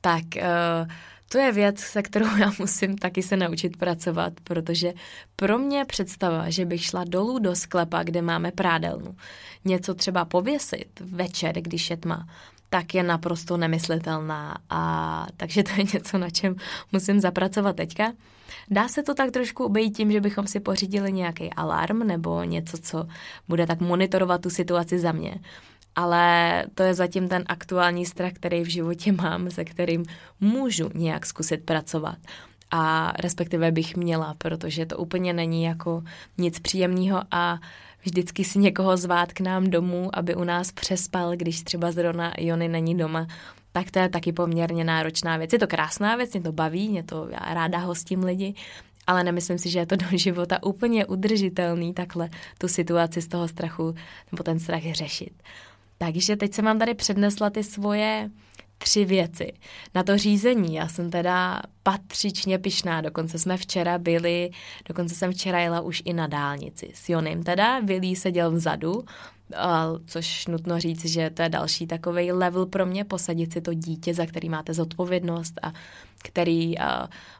[0.00, 0.88] tak uh,
[1.34, 4.92] to je věc, se kterou já musím taky se naučit pracovat, protože
[5.36, 9.16] pro mě představa, že bych šla dolů do sklepa, kde máme prádelnu,
[9.64, 12.28] něco třeba pověsit večer, když je tma,
[12.70, 14.58] tak je naprosto nemyslitelná.
[14.70, 16.56] A takže to je něco, na čem
[16.92, 18.12] musím zapracovat teďka.
[18.70, 22.78] Dá se to tak trošku obejít tím, že bychom si pořídili nějaký alarm nebo něco,
[22.78, 23.06] co
[23.48, 25.34] bude tak monitorovat tu situaci za mě.
[25.96, 30.04] Ale to je zatím ten aktuální strach, který v životě mám, se kterým
[30.40, 32.18] můžu nějak zkusit pracovat.
[32.70, 36.02] A respektive bych měla, protože to úplně není jako
[36.38, 37.58] nic příjemného a
[38.02, 42.68] vždycky si někoho zvát k nám domů, aby u nás přespal, když třeba zrovna Jony
[42.68, 43.26] není doma,
[43.72, 45.52] tak to je taky poměrně náročná věc.
[45.52, 48.54] Je to krásná věc, mě to baví, mě to, já ráda hostím lidi,
[49.06, 53.48] ale nemyslím si, že je to do života úplně udržitelný takhle tu situaci z toho
[53.48, 53.94] strachu
[54.32, 55.32] nebo ten strach řešit.
[55.98, 58.30] Takže teď jsem vám tady přednesla ty svoje
[58.78, 59.52] tři věci.
[59.94, 64.50] Na to řízení, já jsem teda patřičně pišná, dokonce jsme včera byli,
[64.88, 69.04] dokonce jsem včera jela už i na dálnici s Jonem teda, Vilí seděl vzadu,
[70.06, 74.14] což nutno říct, že to je další takový level pro mě, posadit si to dítě,
[74.14, 75.72] za který máte zodpovědnost a
[76.22, 76.74] který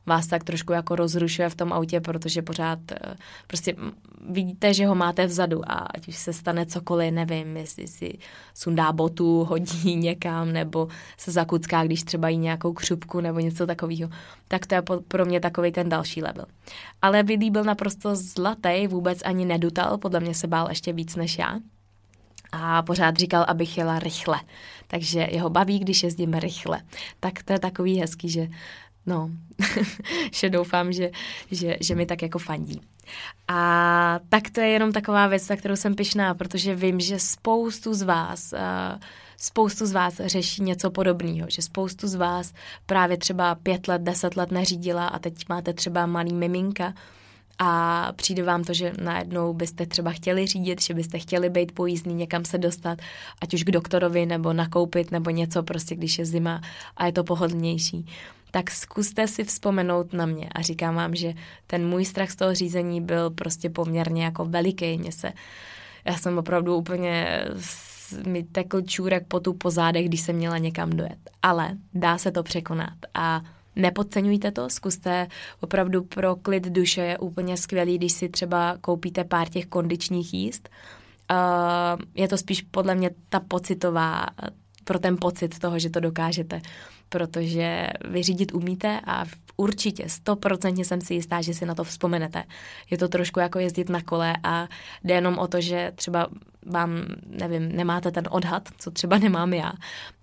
[0.07, 2.79] vás tak trošku jako rozrušuje v tom autě, protože pořád
[3.47, 3.77] prostě
[4.29, 8.19] vidíte, že ho máte vzadu a ať už se stane cokoliv, nevím, jestli si
[8.55, 14.11] sundá botu, hodí někam nebo se zakucká, když třeba jí nějakou křupku nebo něco takového,
[14.49, 16.47] tak to je pro mě takový ten další level.
[17.03, 21.39] Ale Billy byl naprosto zlatý, vůbec ani nedutal, podle mě se bál ještě víc než
[21.39, 21.59] já
[22.55, 24.41] a pořád říkal, abych jela rychle.
[24.87, 26.81] Takže jeho baví, když jezdím rychle.
[27.21, 28.49] Tak to je takový hezký, že
[29.07, 29.31] no,
[30.33, 31.11] že doufám, že,
[31.51, 32.81] že, že mi tak jako fandí.
[33.49, 37.95] A tak to je jenom taková věc, na kterou jsem pyšná, protože vím, že spoustu
[37.95, 38.99] z vás uh,
[39.37, 42.53] spoustu z vás řeší něco podobného, že spoustu z vás
[42.87, 46.95] právě třeba pět let, deset let neřídila a teď máte třeba malý miminka,
[47.59, 52.15] a přijde vám to, že najednou byste třeba chtěli řídit, že byste chtěli být pojízdný,
[52.15, 52.99] někam se dostat,
[53.43, 56.61] ať už k doktorovi nebo nakoupit nebo něco prostě, když je zima
[56.97, 58.07] a je to pohodlnější
[58.55, 60.49] tak zkuste si vzpomenout na mě.
[60.55, 61.35] A říkám vám, že
[61.67, 64.99] ten můj strach z toho řízení byl prostě poměrně jako veliký.
[64.99, 65.33] Mě se,
[66.05, 67.45] já jsem opravdu úplně
[68.27, 71.19] mi tekl čůrek po tu pozádech, když jsem měla někam dojet.
[71.43, 73.43] Ale dá se to překonat a
[73.77, 75.29] Nepodceňujte to, zkuste
[75.61, 80.69] opravdu pro klid duše je úplně skvělý, když si třeba koupíte pár těch kondičních jíst.
[81.31, 84.27] Uh, je to spíš podle mě ta pocitová,
[84.85, 86.61] pro ten pocit toho, že to dokážete,
[87.15, 89.25] protože vyřídit umíte a
[89.57, 92.45] určitě, stoprocentně jsem si jistá, že si na to vzpomenete.
[92.91, 94.69] Je to trošku jako jezdit na kole a
[95.05, 96.27] jde jenom o to, že třeba
[96.67, 96.91] vám,
[97.27, 99.73] nevím, nemáte ten odhad, co třeba nemám já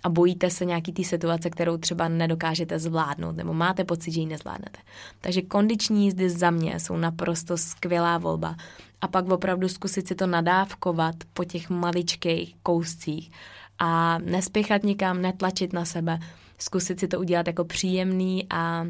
[0.03, 4.25] a bojíte se nějaký té situace, kterou třeba nedokážete zvládnout nebo máte pocit, že ji
[4.25, 4.79] nezvládnete.
[5.21, 8.55] Takže kondiční jízdy za mě jsou naprosto skvělá volba
[9.01, 13.31] a pak opravdu zkusit si to nadávkovat po těch maličkých kouscích
[13.79, 16.19] a nespěchat nikam, netlačit na sebe,
[16.61, 18.85] zkusit si to udělat jako příjemný a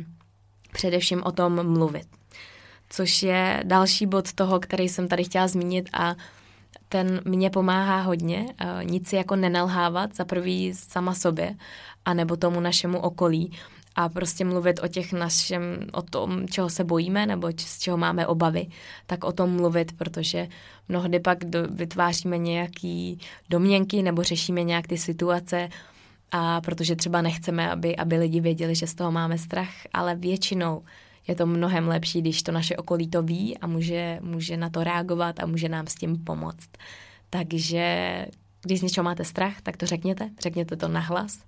[0.74, 2.08] především o tom mluvit.
[2.90, 6.16] Což je další bod toho, který jsem tady chtěla zmínit a
[6.90, 8.46] ten mě pomáhá hodně,
[8.84, 11.56] nic si jako nenalhávat za prvý sama sobě,
[12.06, 13.52] anebo tomu našemu okolí
[13.96, 18.28] a prostě mluvit o těch našem, o tom, čeho se bojíme nebo z čeho máme
[18.28, 18.68] obavy,
[19.08, 20.48] tak o tom mluvit, protože
[20.90, 25.70] mnohdy pak do, vytváříme nějaký domněnky nebo řešíme nějak ty situace,
[26.32, 30.84] a protože třeba nechceme, aby, aby lidi věděli, že z toho máme strach, ale většinou
[31.28, 34.84] je to mnohem lepší, když to naše okolí to ví a může, může na to
[34.84, 36.70] reagovat a může nám s tím pomoct.
[37.30, 38.26] Takže
[38.62, 41.44] když z něčeho máte strach, tak to řekněte, řekněte to nahlas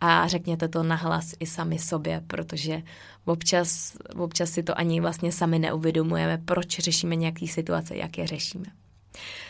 [0.00, 2.82] a řekněte to nahlas i sami sobě, protože
[3.24, 8.66] občas, občas si to ani vlastně sami neuvědomujeme, proč řešíme nějaké situace, jak je řešíme.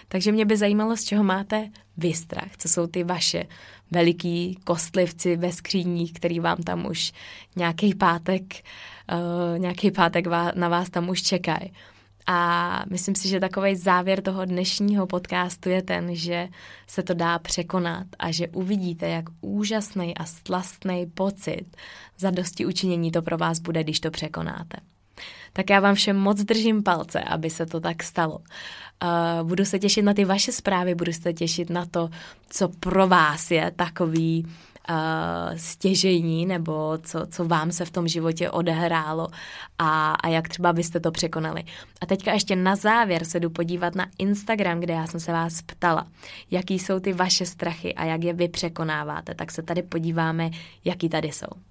[0.08, 3.44] Takže mě by zajímalo, z čeho máte vy strach, co jsou ty vaše
[3.90, 7.12] veliký kostlivci ve skříních, který vám tam už
[7.56, 8.42] nějaký pátek,
[9.12, 11.72] uh, nějaký pátek na vás tam už čekají.
[12.26, 16.48] A myslím si, že takový závěr toho dnešního podcastu je ten, že
[16.86, 21.76] se to dá překonat a že uvidíte, jak úžasný a slastný pocit
[22.18, 24.76] za dosti učinění to pro vás bude, když to překonáte.
[25.52, 28.38] Tak já vám všem moc držím palce, aby se to tak stalo.
[29.04, 32.08] Uh, budu se těšit na ty vaše zprávy, budu se těšit na to,
[32.48, 34.46] co pro vás je takový
[34.90, 39.28] uh, stěžení nebo co, co vám se v tom životě odehrálo
[39.78, 41.64] a, a jak třeba byste to překonali.
[42.00, 45.62] A teďka ještě na závěr se jdu podívat na Instagram, kde já jsem se vás
[45.62, 46.06] ptala,
[46.50, 49.34] jaký jsou ty vaše strachy a jak je vy překonáváte.
[49.34, 50.50] Tak se tady podíváme,
[50.84, 51.69] jaký tady jsou.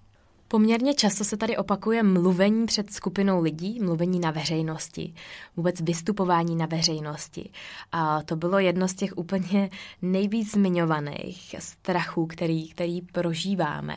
[0.51, 5.13] Poměrně často se tady opakuje mluvení před skupinou lidí, mluvení na veřejnosti,
[5.57, 7.49] vůbec vystupování na veřejnosti.
[7.91, 9.69] A to bylo jedno z těch úplně
[10.01, 13.95] nejvíc zmiňovaných strachů, který, který prožíváme.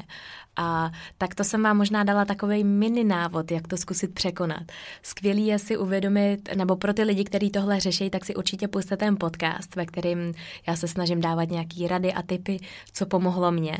[0.57, 4.63] A tak to jsem vám možná dala takový mini návod, jak to zkusit překonat.
[5.03, 8.97] Skvělý je si uvědomit, nebo pro ty lidi, kteří tohle řeší, tak si určitě puste
[8.97, 10.35] ten podcast, ve kterým
[10.67, 12.61] já se snažím dávat nějaký rady a typy,
[12.93, 13.79] co pomohlo mně.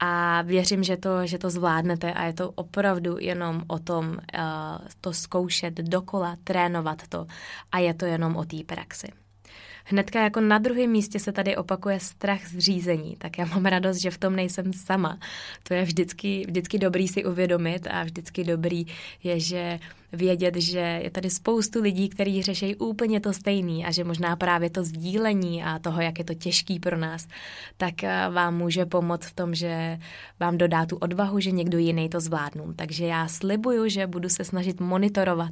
[0.00, 4.18] A věřím, že to, že to zvládnete a je to opravdu jenom o tom uh,
[5.00, 7.26] to zkoušet dokola, trénovat to
[7.72, 9.08] a je to jenom o té praxi.
[9.90, 13.96] Hnedka jako na druhém místě se tady opakuje strach z řízení, tak já mám radost,
[13.96, 15.18] že v tom nejsem sama.
[15.62, 18.86] To je vždycky, vždycky dobrý si uvědomit a vždycky dobrý
[19.22, 19.78] je, že
[20.12, 24.70] vědět, že je tady spoustu lidí, kteří řeší úplně to stejný a že možná právě
[24.70, 27.26] to sdílení a toho, jak je to těžký pro nás,
[27.76, 29.98] tak eh, vám může pomoct v tom, že
[30.40, 32.72] vám dodá tu odvahu, že někdo jiný to zvládnu.
[32.76, 35.50] Takže já slibuju, že budu se snažit monitorovat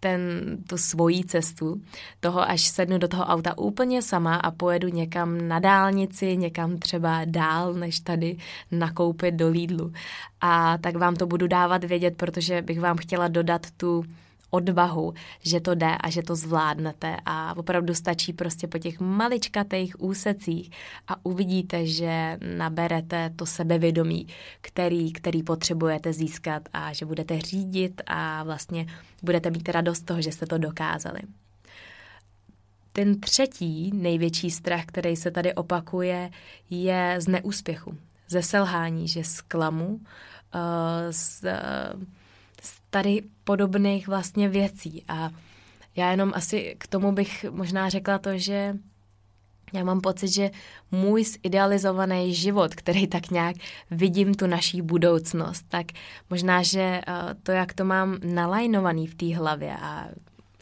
[0.00, 0.20] ten,
[0.68, 1.80] tu svoji cestu,
[2.20, 7.20] toho, až sednu do toho auta úplně sama a pojedu někam na dálnici, někam třeba
[7.24, 8.36] dál, než tady
[8.70, 9.92] nakoupit do Lidlu.
[10.40, 13.91] A tak vám to budu dávat vědět, protože bych vám chtěla dodat tu
[14.52, 20.02] odvahu, že to jde a že to zvládnete a opravdu stačí prostě po těch maličkatých
[20.02, 20.70] úsecích
[21.08, 24.26] a uvidíte, že naberete to sebevědomí,
[24.60, 28.86] který, který potřebujete získat a že budete řídit a vlastně
[29.22, 31.20] budete mít radost toho, že jste to dokázali.
[32.92, 36.30] Ten třetí největší strach, který se tady opakuje,
[36.70, 37.96] je z neúspěchu,
[38.28, 40.00] ze selhání, že zklamu, uh,
[41.10, 42.02] z, uh,
[42.90, 45.04] tady podobných vlastně věcí.
[45.08, 45.30] A
[45.96, 48.74] já jenom asi k tomu bych možná řekla to, že
[49.72, 50.50] já mám pocit, že
[50.90, 53.56] můj zidealizovaný život, který tak nějak
[53.90, 55.86] vidím tu naší budoucnost, tak
[56.30, 57.02] možná, že eh,
[57.42, 60.08] to, jak to mám nalajnovaný v té hlavě a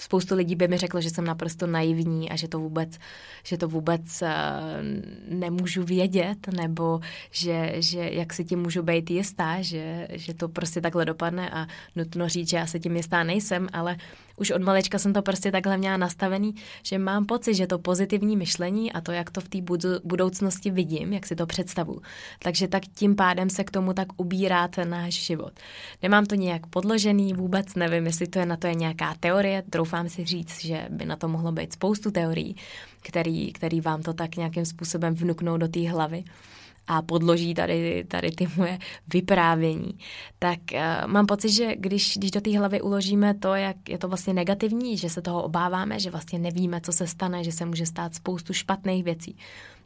[0.01, 2.99] spoustu lidí by mi řeklo, že jsem naprosto naivní a že to vůbec,
[3.43, 4.29] že to vůbec uh,
[5.29, 10.81] nemůžu vědět, nebo že, že jak si tím můžu být jistá, že, že to prostě
[10.81, 13.97] takhle dopadne a nutno říct, že já se tím jistá nejsem, ale
[14.37, 18.37] už od malečka jsem to prostě takhle měla nastavený, že mám pocit, že to pozitivní
[18.37, 19.59] myšlení a to, jak to v té
[20.05, 22.01] budoucnosti vidím, jak si to představu,
[22.43, 25.53] takže tak tím pádem se k tomu tak ubírá ten náš život.
[26.03, 30.09] Nemám to nějak podložený, vůbec nevím, jestli to je na to je nějaká teorie, troufám
[30.09, 32.57] si říct, že by na to mohlo být spoustu teorií,
[33.03, 36.25] který, který vám to tak nějakým způsobem vnuknou do té hlavy
[36.87, 38.79] a podloží tady, tady ty moje
[39.13, 39.99] vyprávění,
[40.39, 44.09] tak uh, mám pocit, že když, když do té hlavy uložíme to, jak je to
[44.09, 47.87] vlastně negativní, že se toho obáváme, že vlastně nevíme, co se stane, že se může
[47.87, 49.37] stát spoustu špatných věcí,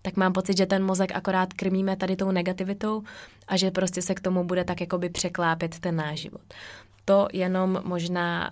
[0.03, 3.03] tak mám pocit, že ten mozek akorát krmíme tady tou negativitou
[3.49, 6.42] a že prostě se k tomu bude tak jakoby překlápět ten náš život.
[7.05, 8.51] To jenom možná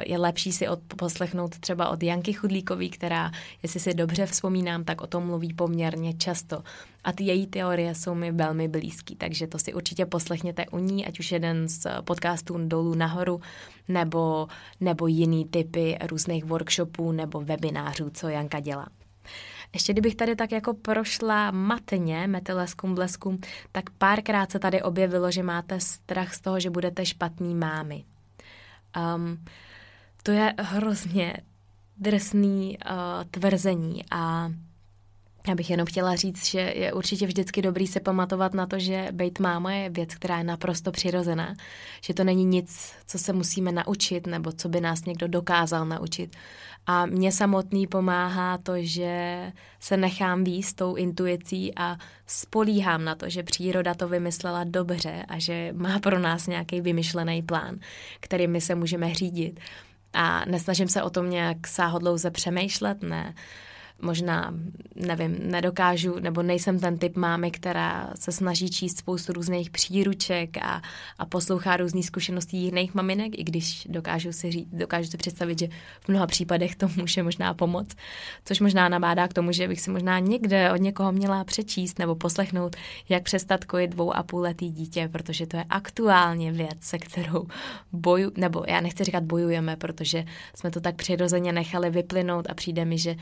[0.00, 3.30] je lepší si od, poslechnout třeba od Janky Chudlíkový, která,
[3.62, 6.62] jestli si dobře vzpomínám, tak o tom mluví poměrně často.
[7.04, 11.06] A ty její teorie jsou mi velmi blízký, takže to si určitě poslechněte u ní,
[11.06, 13.40] ať už jeden z podcastů dolů nahoru,
[13.88, 14.48] nebo,
[14.80, 18.86] nebo jiný typy různých workshopů nebo webinářů, co Janka dělá.
[19.72, 23.38] Ještě kdybych tady tak jako prošla matně, meteleskum bleskum,
[23.72, 28.04] tak párkrát se tady objevilo, že máte strach z toho, že budete špatný mámy.
[28.96, 29.44] Um,
[30.22, 31.36] to je hrozně
[31.96, 32.94] drsný uh,
[33.30, 34.50] tvrzení a
[35.48, 39.08] já bych jenom chtěla říct, že je určitě vždycky dobrý se pamatovat na to, že
[39.12, 41.54] být máma je věc, která je naprosto přirozená,
[42.00, 46.36] že to není nic, co se musíme naučit nebo co by nás někdo dokázal naučit.
[46.86, 53.28] A mě samotný pomáhá to, že se nechám výst tou intuicí a spolíhám na to,
[53.28, 57.78] že příroda to vymyslela dobře a že má pro nás nějaký vymyšlený plán,
[58.20, 59.60] kterým my se můžeme řídit.
[60.12, 63.34] A nesnažím se o tom nějak sáhodlouze přemýšlet, ne
[64.02, 64.54] možná,
[64.94, 70.82] nevím, nedokážu, nebo nejsem ten typ mámy, která se snaží číst spoustu různých příruček a,
[71.18, 75.68] a poslouchá různé zkušenosti jiných maminek, i když dokážu si, říct, dokážu si představit, že
[76.00, 77.96] v mnoha případech to může možná pomoct,
[78.44, 82.14] což možná nabádá k tomu, že bych si možná někde od někoho měla přečíst nebo
[82.14, 82.76] poslechnout,
[83.08, 87.46] jak přestat kojit dvou a půl letý dítě, protože to je aktuálně věc, se kterou
[87.92, 90.24] boju, nebo já nechci říkat bojujeme, protože
[90.54, 93.16] jsme to tak přirozeně nechali vyplynout a přijde mi, že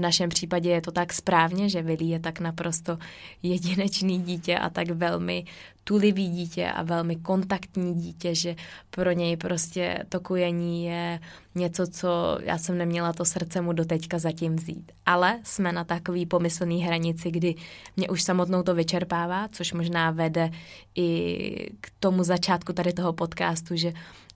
[0.00, 2.98] našem případě je to tak správně, že Vili je tak naprosto
[3.42, 5.44] jedinečný dítě a tak velmi
[5.84, 8.56] tulivý dítě a velmi kontaktní dítě, že
[8.90, 11.20] pro něj prostě to kujení je
[11.54, 14.92] něco, co já jsem neměla to srdce mu doteďka zatím vzít.
[15.06, 17.54] Ale jsme na takový pomyslný hranici, kdy
[17.96, 20.50] mě už samotnou to vyčerpává, což možná vede
[20.94, 23.92] i k tomu začátku tady toho podcastu, že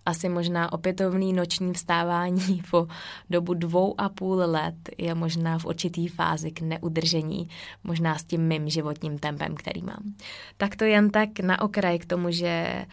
[0.07, 2.87] asi možná opětovný noční vstávání po
[3.31, 7.49] dobu dvou a půl let je možná v určitý fázi k neudržení,
[7.85, 10.15] možná s tím mým životním tempem, který mám.
[10.57, 12.85] Tak to jen tak na okraj k tomu, že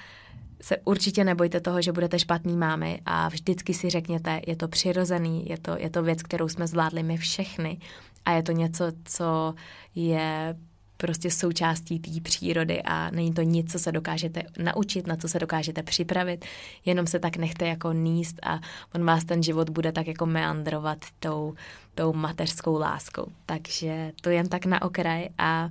[0.62, 5.46] se určitě nebojte toho, že budete špatný mámy a vždycky si řekněte, je to přirozený,
[5.50, 7.78] je to, je to věc, kterou jsme zvládli my všechny
[8.26, 9.54] a je to něco, co
[9.96, 10.56] je
[11.02, 15.40] prostě součástí té přírody a není to nic, co se dokážete naučit, na co se
[15.40, 16.46] dokážete připravit,
[16.86, 18.60] jenom se tak nechte jako níst a
[18.96, 21.54] on vás ten život bude tak jako meandrovat tou,
[21.96, 23.26] tou mateřskou láskou.
[23.46, 25.70] Takže to jen tak na okraj a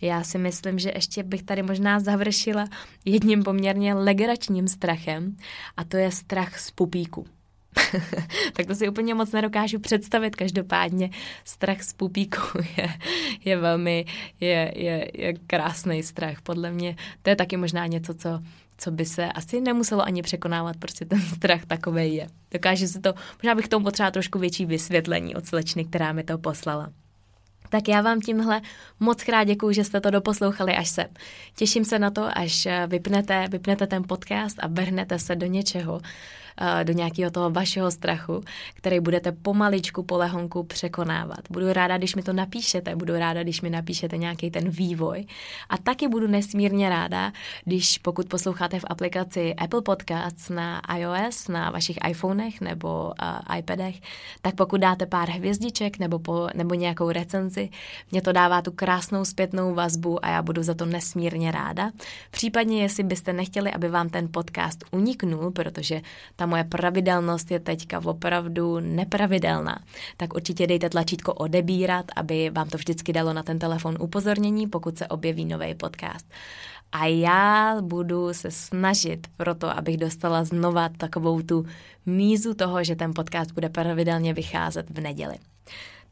[0.00, 2.68] já si myslím, že ještě bych tady možná završila
[3.04, 5.36] jedním poměrně legračním strachem
[5.76, 7.26] a to je strach z pupíku.
[8.52, 10.36] tak to si úplně moc nedokážu představit.
[10.36, 11.10] Každopádně
[11.44, 12.40] strach z pupíku
[12.76, 12.88] je,
[13.44, 14.04] je velmi,
[14.40, 16.42] je, je, je krásný strach.
[16.42, 18.40] Podle mě to je taky možná něco, co
[18.78, 22.26] co by se asi nemuselo ani překonávat, prostě ten strach takový je.
[22.50, 26.38] Dokážu si to, možná bych tomu potřeba trošku větší vysvětlení od slečny, která mi to
[26.38, 26.92] poslala.
[27.68, 28.60] Tak já vám tímhle
[29.00, 31.06] moc krát děkuju, že jste to doposlouchali až sem.
[31.56, 36.41] Těším se na to, až vypnete, vypnete ten podcast a vrhnete se do něčeho, Eh,
[36.82, 38.44] do nějakého toho vašeho strachu,
[38.74, 41.40] který budete pomaličku, polehonku překonávat.
[41.50, 45.26] Budu ráda, když mi to napíšete, budu ráda, když mi napíšete nějaký ten vývoj.
[45.68, 47.32] A taky budu nesmírně ráda,
[47.64, 54.00] když pokud posloucháte v aplikaci Apple Podcasts na iOS, na vašich iPhonech nebo uh, iPadech,
[54.42, 57.68] tak pokud dáte pár hvězdiček nebo, po, nebo nějakou recenzi.
[58.10, 61.90] Mě to dává tu krásnou zpětnou vazbu a já budu za to nesmírně ráda.
[62.30, 66.00] Případně, jestli byste nechtěli, aby vám ten podcast uniknul, protože
[66.42, 69.78] ta moje pravidelnost je teďka opravdu nepravidelná,
[70.16, 74.98] tak určitě dejte tlačítko odebírat, aby vám to vždycky dalo na ten telefon upozornění, pokud
[74.98, 76.26] se objeví nový podcast.
[76.92, 81.66] A já budu se snažit pro to, abych dostala znova takovou tu
[82.06, 85.34] mízu toho, že ten podcast bude pravidelně vycházet v neděli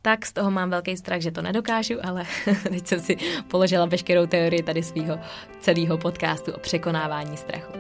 [0.03, 2.25] tak z toho mám velký strach, že to nedokážu, ale
[2.63, 3.17] teď jsem si
[3.49, 5.21] položila veškerou teorii tady svého
[5.61, 7.73] celého podcastu o překonávání strachu.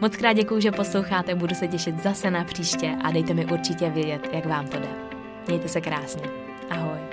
[0.00, 3.90] Moc krát děkuju, že posloucháte, budu se těšit zase na příště a dejte mi určitě
[3.90, 4.88] vědět, jak vám to jde.
[5.48, 6.22] Mějte se krásně.
[6.70, 7.03] Ahoj.